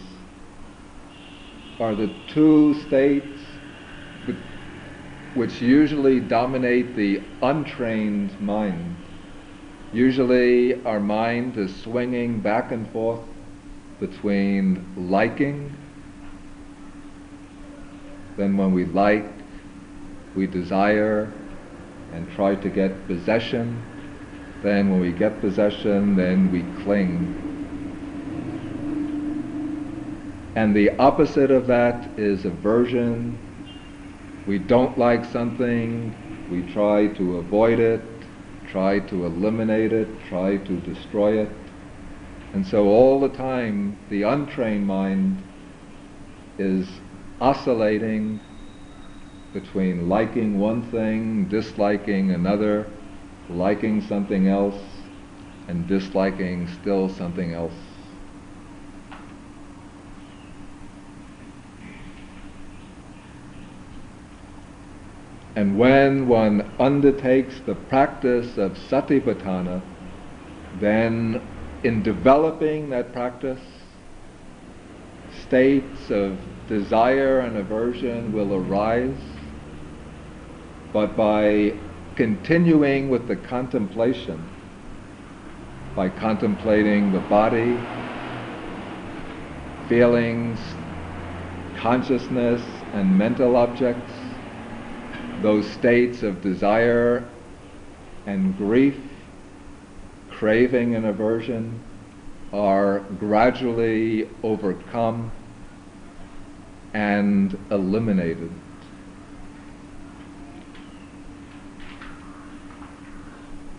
[1.80, 3.33] are the two states
[5.34, 8.96] which usually dominate the untrained mind.
[9.92, 13.20] Usually our mind is swinging back and forth
[14.00, 15.74] between liking,
[18.36, 19.26] then when we like,
[20.34, 21.32] we desire
[22.12, 23.82] and try to get possession.
[24.62, 27.40] Then when we get possession, then we cling.
[30.56, 33.38] And the opposite of that is aversion.
[34.46, 36.14] We don't like something,
[36.50, 38.02] we try to avoid it,
[38.66, 41.50] try to eliminate it, try to destroy it.
[42.52, 45.42] And so all the time, the untrained mind
[46.58, 46.86] is
[47.40, 48.38] oscillating
[49.54, 52.86] between liking one thing, disliking another,
[53.48, 54.82] liking something else,
[55.68, 57.93] and disliking still something else.
[65.56, 69.80] And when one undertakes the practice of satipatthana,
[70.80, 71.40] then
[71.84, 73.60] in developing that practice,
[75.46, 76.38] states of
[76.68, 79.16] desire and aversion will arise,
[80.92, 81.72] but by
[82.16, 84.50] continuing with the contemplation
[85.94, 87.78] by contemplating the body,
[89.88, 90.58] feelings,
[91.76, 94.13] consciousness, and mental objects,
[95.42, 97.28] those states of desire
[98.26, 98.96] and grief,
[100.30, 101.80] craving and aversion
[102.52, 105.30] are gradually overcome
[106.92, 108.50] and eliminated.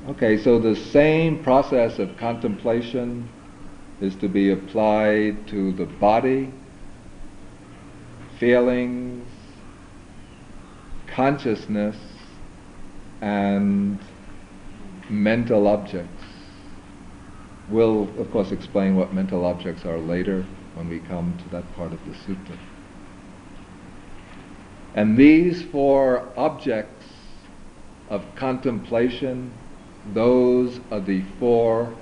[0.10, 3.28] Okay, so the same process of contemplation
[4.01, 6.51] is to be applied to the body,
[8.38, 9.26] feelings,
[11.16, 11.95] consciousness,
[13.22, 13.97] and
[15.09, 16.24] mental objects.
[17.70, 20.45] We'll, of course, explain what mental objects are later
[20.76, 22.57] when we come to that part of the sutta.
[24.93, 27.05] And these four objects
[28.09, 29.51] of contemplation
[30.13, 31.95] those are the four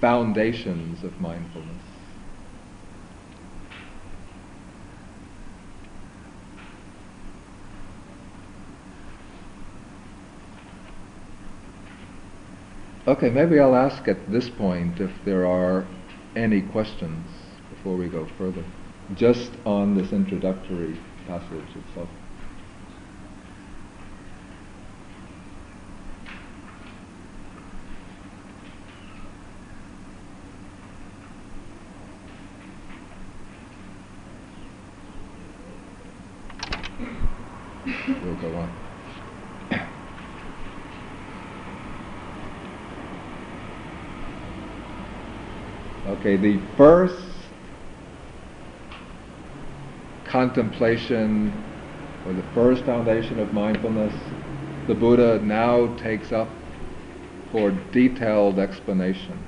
[0.00, 1.83] foundations of mindfulness.
[13.06, 15.86] Okay, maybe I'll ask at this point if there are
[16.34, 17.26] any questions
[17.68, 18.64] before we go further,
[19.14, 22.08] just on this introductory passage itself.
[38.08, 38.84] We'll go on.
[46.24, 47.22] Okay, the first
[50.24, 51.52] contemplation
[52.24, 54.14] or the first foundation of mindfulness,
[54.86, 56.48] the Buddha now takes up
[57.52, 59.38] for detailed explanation.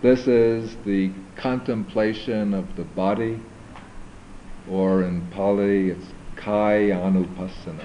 [0.00, 3.40] This is the contemplation of the body,
[4.70, 7.84] or in Pali it's Kaya Anupassana.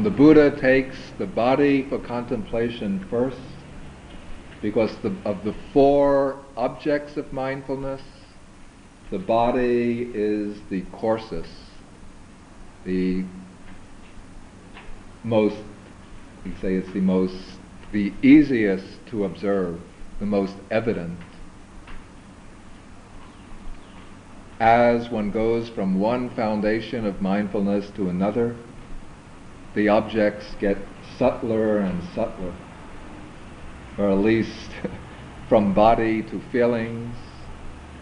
[0.00, 3.36] And the Buddha takes the body for contemplation first
[4.62, 8.00] because the, of the four objects of mindfulness,
[9.10, 11.52] the body is the coarsest,
[12.86, 13.24] the
[15.22, 15.58] most,
[16.46, 17.36] we say it's the most,
[17.92, 19.78] the easiest to observe,
[20.18, 21.18] the most evident.
[24.60, 28.56] As one goes from one foundation of mindfulness to another,
[29.74, 30.76] the objects get
[31.18, 32.52] subtler and subtler,
[33.98, 34.70] or at least
[35.48, 37.14] from body to feelings,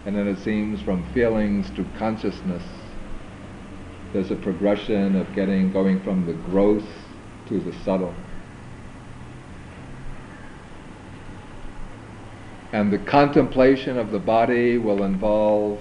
[0.05, 2.63] and then it seems from feelings to consciousness.
[4.13, 6.83] There's a progression of getting, going from the gross
[7.47, 8.13] to the subtle.
[12.71, 15.79] And the contemplation of the body will involve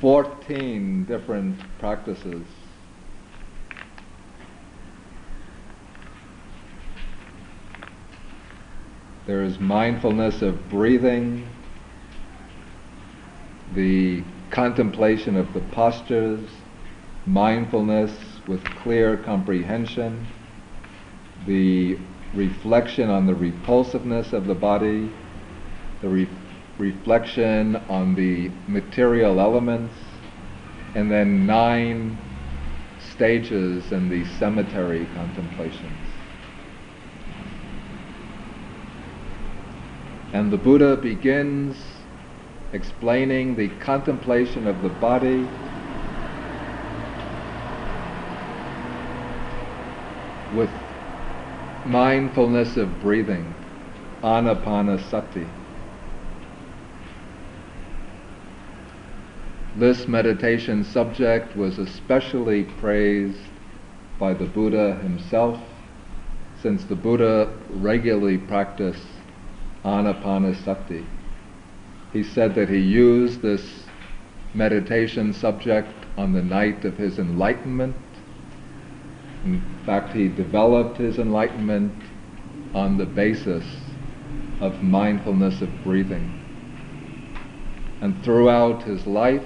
[0.00, 2.42] 14 different practices.
[9.26, 11.46] There is mindfulness of breathing,
[13.74, 16.40] the contemplation of the postures,
[17.24, 18.12] mindfulness
[18.46, 20.26] with clear comprehension,
[21.46, 21.96] the
[22.34, 25.10] reflection on the repulsiveness of the body,
[26.02, 26.28] the re-
[26.76, 29.94] reflection on the material elements,
[30.94, 32.18] and then nine
[32.98, 36.13] stages in the cemetery contemplations.
[40.34, 41.76] And the Buddha begins
[42.72, 45.48] explaining the contemplation of the body
[50.52, 50.72] with
[51.84, 53.54] mindfulness of breathing,
[54.24, 55.48] anapanasati.
[59.76, 63.38] This meditation subject was especially praised
[64.18, 65.60] by the Buddha himself,
[66.60, 69.13] since the Buddha regularly practiced
[69.84, 71.04] anapanasati.
[72.12, 73.84] He said that he used this
[74.54, 77.96] meditation subject on the night of his enlightenment
[79.44, 81.92] in fact, he developed his enlightenment
[82.74, 83.64] on the basis
[84.60, 86.32] of mindfulness of breathing.
[88.00, 89.44] And throughout his life,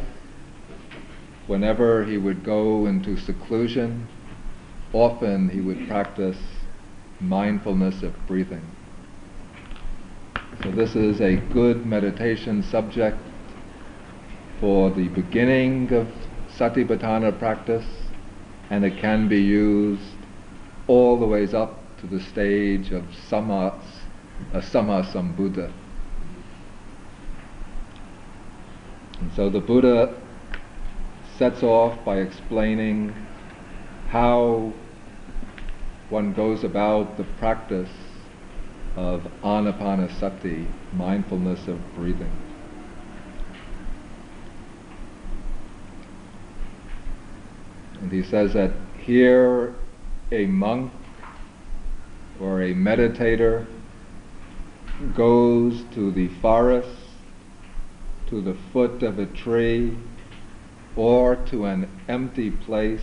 [1.48, 4.06] whenever he would go into seclusion,
[4.92, 6.38] often he would practice
[7.20, 8.62] mindfulness of breathing.
[10.62, 13.16] So this is a good meditation subject
[14.58, 16.08] for the beginning of
[16.56, 17.86] Satipatthana practice
[18.68, 20.02] and it can be used
[20.88, 23.72] all the ways up to the stage of Samma,
[24.52, 25.72] a uh, Sammasambuddha.
[29.20, 30.12] And so the Buddha
[31.36, 33.14] sets off by explaining
[34.08, 34.72] how
[36.10, 37.90] one goes about the practice
[38.98, 42.32] of anapanasati, mindfulness of breathing.
[48.00, 49.76] And he says that here
[50.32, 50.90] a monk
[52.40, 53.66] or a meditator
[55.14, 56.98] goes to the forest,
[58.26, 59.96] to the foot of a tree,
[60.96, 63.00] or to an empty place,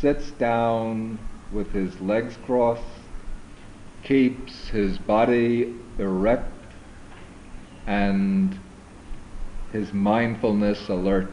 [0.00, 1.18] sits down
[1.52, 2.82] with his legs crossed,
[4.04, 6.52] keeps his body erect,
[7.86, 8.58] and
[9.72, 11.30] his mindfulness alert.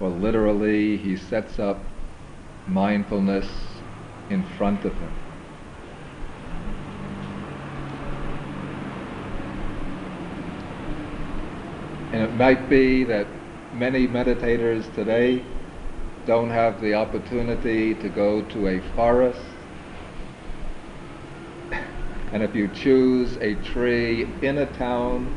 [0.00, 1.78] Or literally, he sets up
[2.66, 3.48] mindfulness
[4.28, 5.12] in front of him.
[12.12, 13.26] And it might be that
[13.72, 15.42] many meditators today
[16.26, 19.40] don't have the opportunity to go to a forest.
[22.32, 25.34] And if you choose a tree in a town,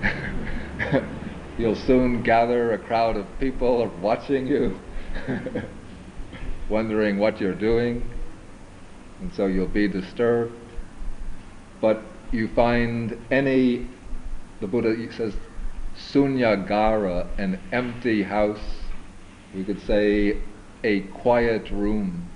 [1.58, 4.78] you'll soon gather a crowd of people watching you,
[6.70, 8.08] wondering what you're doing,
[9.20, 10.54] and so you'll be disturbed.
[11.80, 13.88] But you find any,
[14.60, 15.34] the Buddha says,
[15.96, 18.60] sunnagara, an empty house,
[19.52, 20.36] we could say
[20.84, 22.28] a quiet room,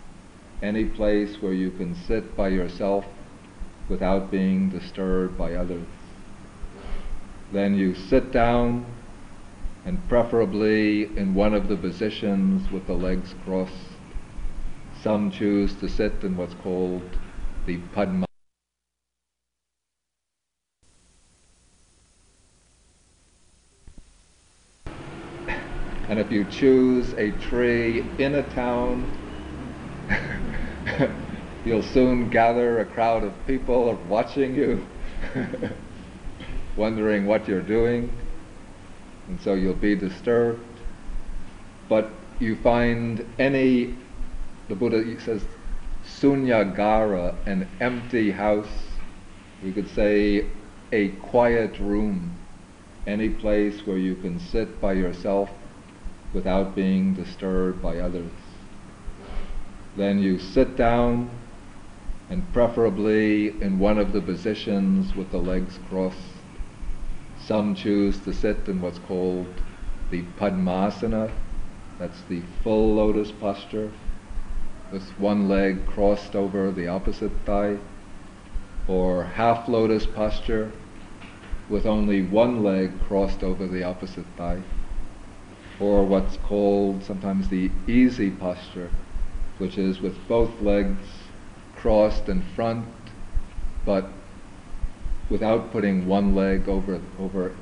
[0.63, 3.05] any place where you can sit by yourself
[3.93, 5.85] without being disturbed by others.
[7.53, 8.87] Then you sit down
[9.85, 13.75] and preferably in one of the positions with the legs crossed.
[15.03, 17.03] Some choose to sit in what's called
[17.67, 18.25] the Padma.
[26.09, 29.05] And if you choose a tree in a town,
[31.65, 34.87] you'll soon gather a crowd of people watching you,
[36.77, 38.11] wondering what you're doing
[39.29, 40.61] and so you'll be disturbed.
[41.89, 43.95] But you find any,
[44.69, 45.43] the Buddha says,
[46.05, 48.69] sunnagara, an empty house,
[49.63, 50.47] we could say
[50.93, 52.37] a quiet room,
[53.07, 55.49] any place where you can sit by yourself
[56.35, 58.31] without being disturbed by others.
[59.97, 61.31] Then you sit down
[62.33, 66.17] and preferably in one of the positions with the legs crossed.
[67.39, 69.47] Some choose to sit in what's called
[70.11, 71.31] the Padmasana,
[71.99, 73.91] that's the full lotus posture,
[74.91, 77.77] with one leg crossed over the opposite thigh,
[78.89, 80.73] or half lotus posture,
[81.69, 84.63] with only one leg crossed over the opposite thigh,
[85.79, 88.89] or what's called sometimes the easy posture,
[89.59, 91.22] which is with both legs
[91.83, 92.87] crossed in front,
[93.85, 94.07] but
[95.29, 97.53] without putting one leg over over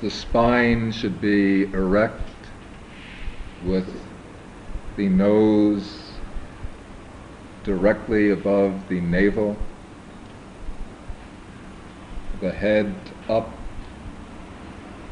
[0.00, 2.30] the spine should be erect
[3.66, 4.00] with
[4.96, 6.07] the nose
[7.64, 9.56] directly above the navel
[12.40, 12.94] the head
[13.28, 13.50] up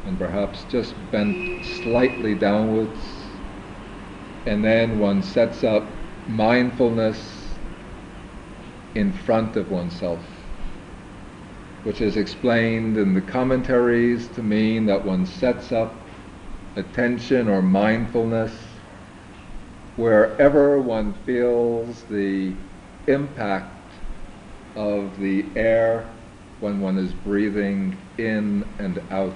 [0.05, 2.99] and perhaps just bent slightly downwards.
[4.45, 5.85] And then one sets up
[6.27, 7.53] mindfulness
[8.95, 10.23] in front of oneself,
[11.83, 15.93] which is explained in the commentaries to mean that one sets up
[16.77, 18.66] attention or mindfulness
[19.97, 22.53] wherever one feels the
[23.07, 23.91] impact
[24.75, 26.07] of the air
[26.59, 29.33] when one is breathing in and out.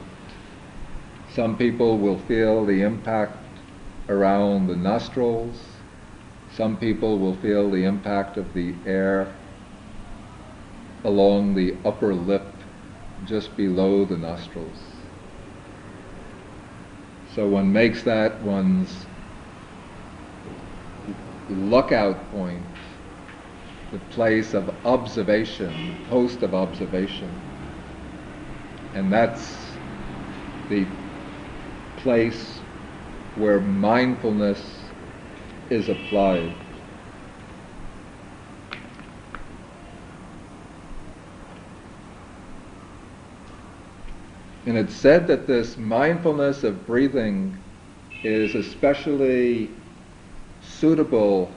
[1.34, 3.38] Some people will feel the impact
[4.08, 5.60] around the nostrils.
[6.54, 9.34] Some people will feel the impact of the air
[11.04, 12.46] along the upper lip
[13.26, 14.80] just below the nostrils.
[17.34, 19.06] So one makes that one's
[21.52, 22.64] lookout point
[23.92, 27.30] the place of observation, post of observation.
[28.96, 29.74] And that's
[30.70, 30.86] the
[31.98, 32.62] place
[33.36, 34.80] where mindfulness
[35.70, 36.52] is applied.
[44.66, 47.58] And it's said that this mindfulness of breathing
[48.24, 49.81] is especially
[50.82, 51.48] suitable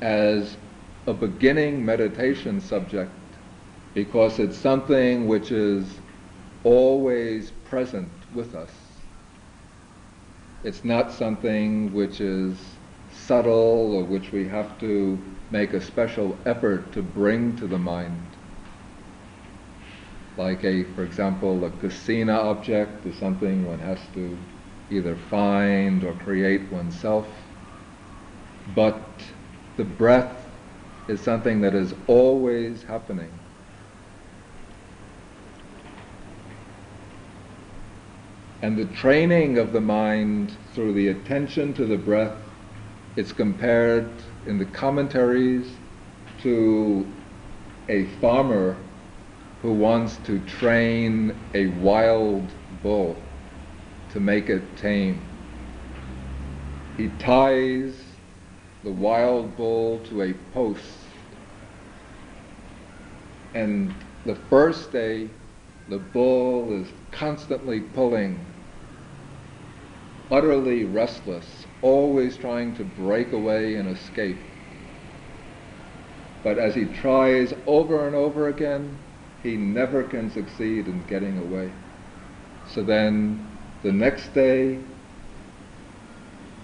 [0.00, 0.56] as
[1.06, 3.10] a beginning meditation subject
[3.92, 5.84] because it's something which is
[6.64, 8.70] always present with us.
[10.64, 12.56] It's not something which is
[13.12, 15.18] subtle or which we have to
[15.50, 18.22] make a special effort to bring to the mind.
[20.38, 24.38] Like a, for example, a kasina object is something one has to
[24.90, 27.26] either find or create oneself.
[28.74, 29.00] But
[29.76, 30.46] the breath
[31.08, 33.30] is something that is always happening.
[38.62, 42.36] And the training of the mind through the attention to the breath,
[43.16, 44.08] it's compared
[44.46, 45.66] in the commentaries
[46.42, 47.06] to
[47.88, 48.76] a farmer
[49.62, 52.52] who wants to train a wild
[52.82, 53.16] bull
[54.12, 55.20] to make it tame.
[56.96, 57.99] He ties
[58.84, 60.84] the wild bull to a post.
[63.54, 65.28] And the first day,
[65.88, 68.44] the bull is constantly pulling,
[70.30, 74.38] utterly restless, always trying to break away and escape.
[76.42, 78.96] But as he tries over and over again,
[79.42, 81.72] he never can succeed in getting away.
[82.68, 83.46] So then
[83.82, 84.78] the next day,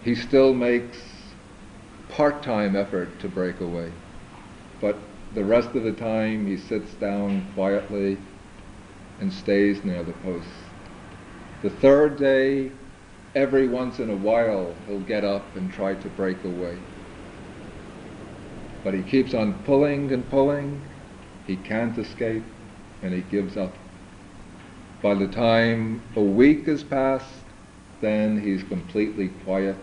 [0.02, 0.98] he still makes
[2.16, 3.92] part-time effort to break away.
[4.80, 4.96] But
[5.34, 8.16] the rest of the time he sits down quietly
[9.20, 10.48] and stays near the post.
[11.60, 12.70] The third day,
[13.34, 16.78] every once in a while, he'll get up and try to break away.
[18.82, 20.82] But he keeps on pulling and pulling.
[21.46, 22.44] He can't escape
[23.02, 23.74] and he gives up.
[25.02, 27.44] By the time a week has passed,
[28.00, 29.76] then he's completely quiet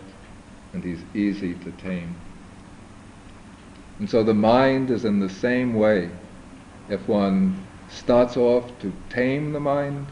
[0.74, 2.14] and he's easy to tame.
[3.98, 6.10] And so the mind is in the same way.
[6.90, 10.06] If one starts off to tame the mind,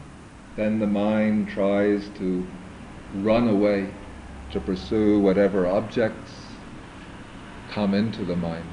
[0.55, 2.47] then the mind tries to
[3.15, 3.89] run away
[4.51, 6.31] to pursue whatever objects
[7.71, 8.63] come into the mind.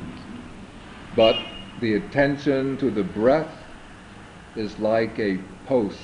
[1.17, 1.37] But
[1.81, 3.53] the attention to the breath
[4.57, 5.99] is like a post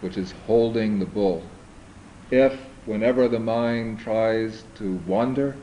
[0.00, 1.42] which is holding the bull.
[2.30, 2.58] If,
[2.88, 5.54] whenever the mind tries to wander,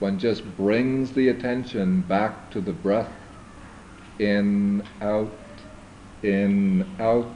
[0.00, 3.12] one just brings the attention back to the breath,
[4.18, 5.30] in, out,
[6.24, 7.26] in, out,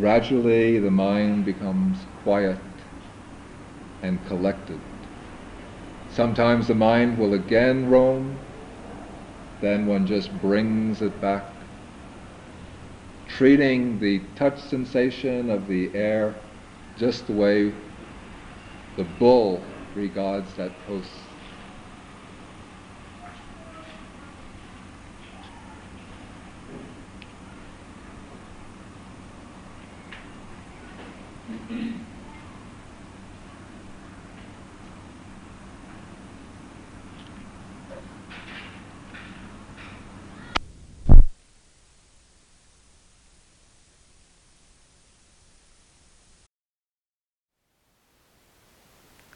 [0.00, 2.58] gradually the mind becomes quiet
[4.02, 4.80] and collected.
[6.12, 8.36] Sometimes the mind will again roam,
[9.60, 11.44] then one just brings it back
[13.28, 16.34] treating the touch sensation of the air
[17.00, 17.72] just the way
[18.96, 21.29] the bull regards that post.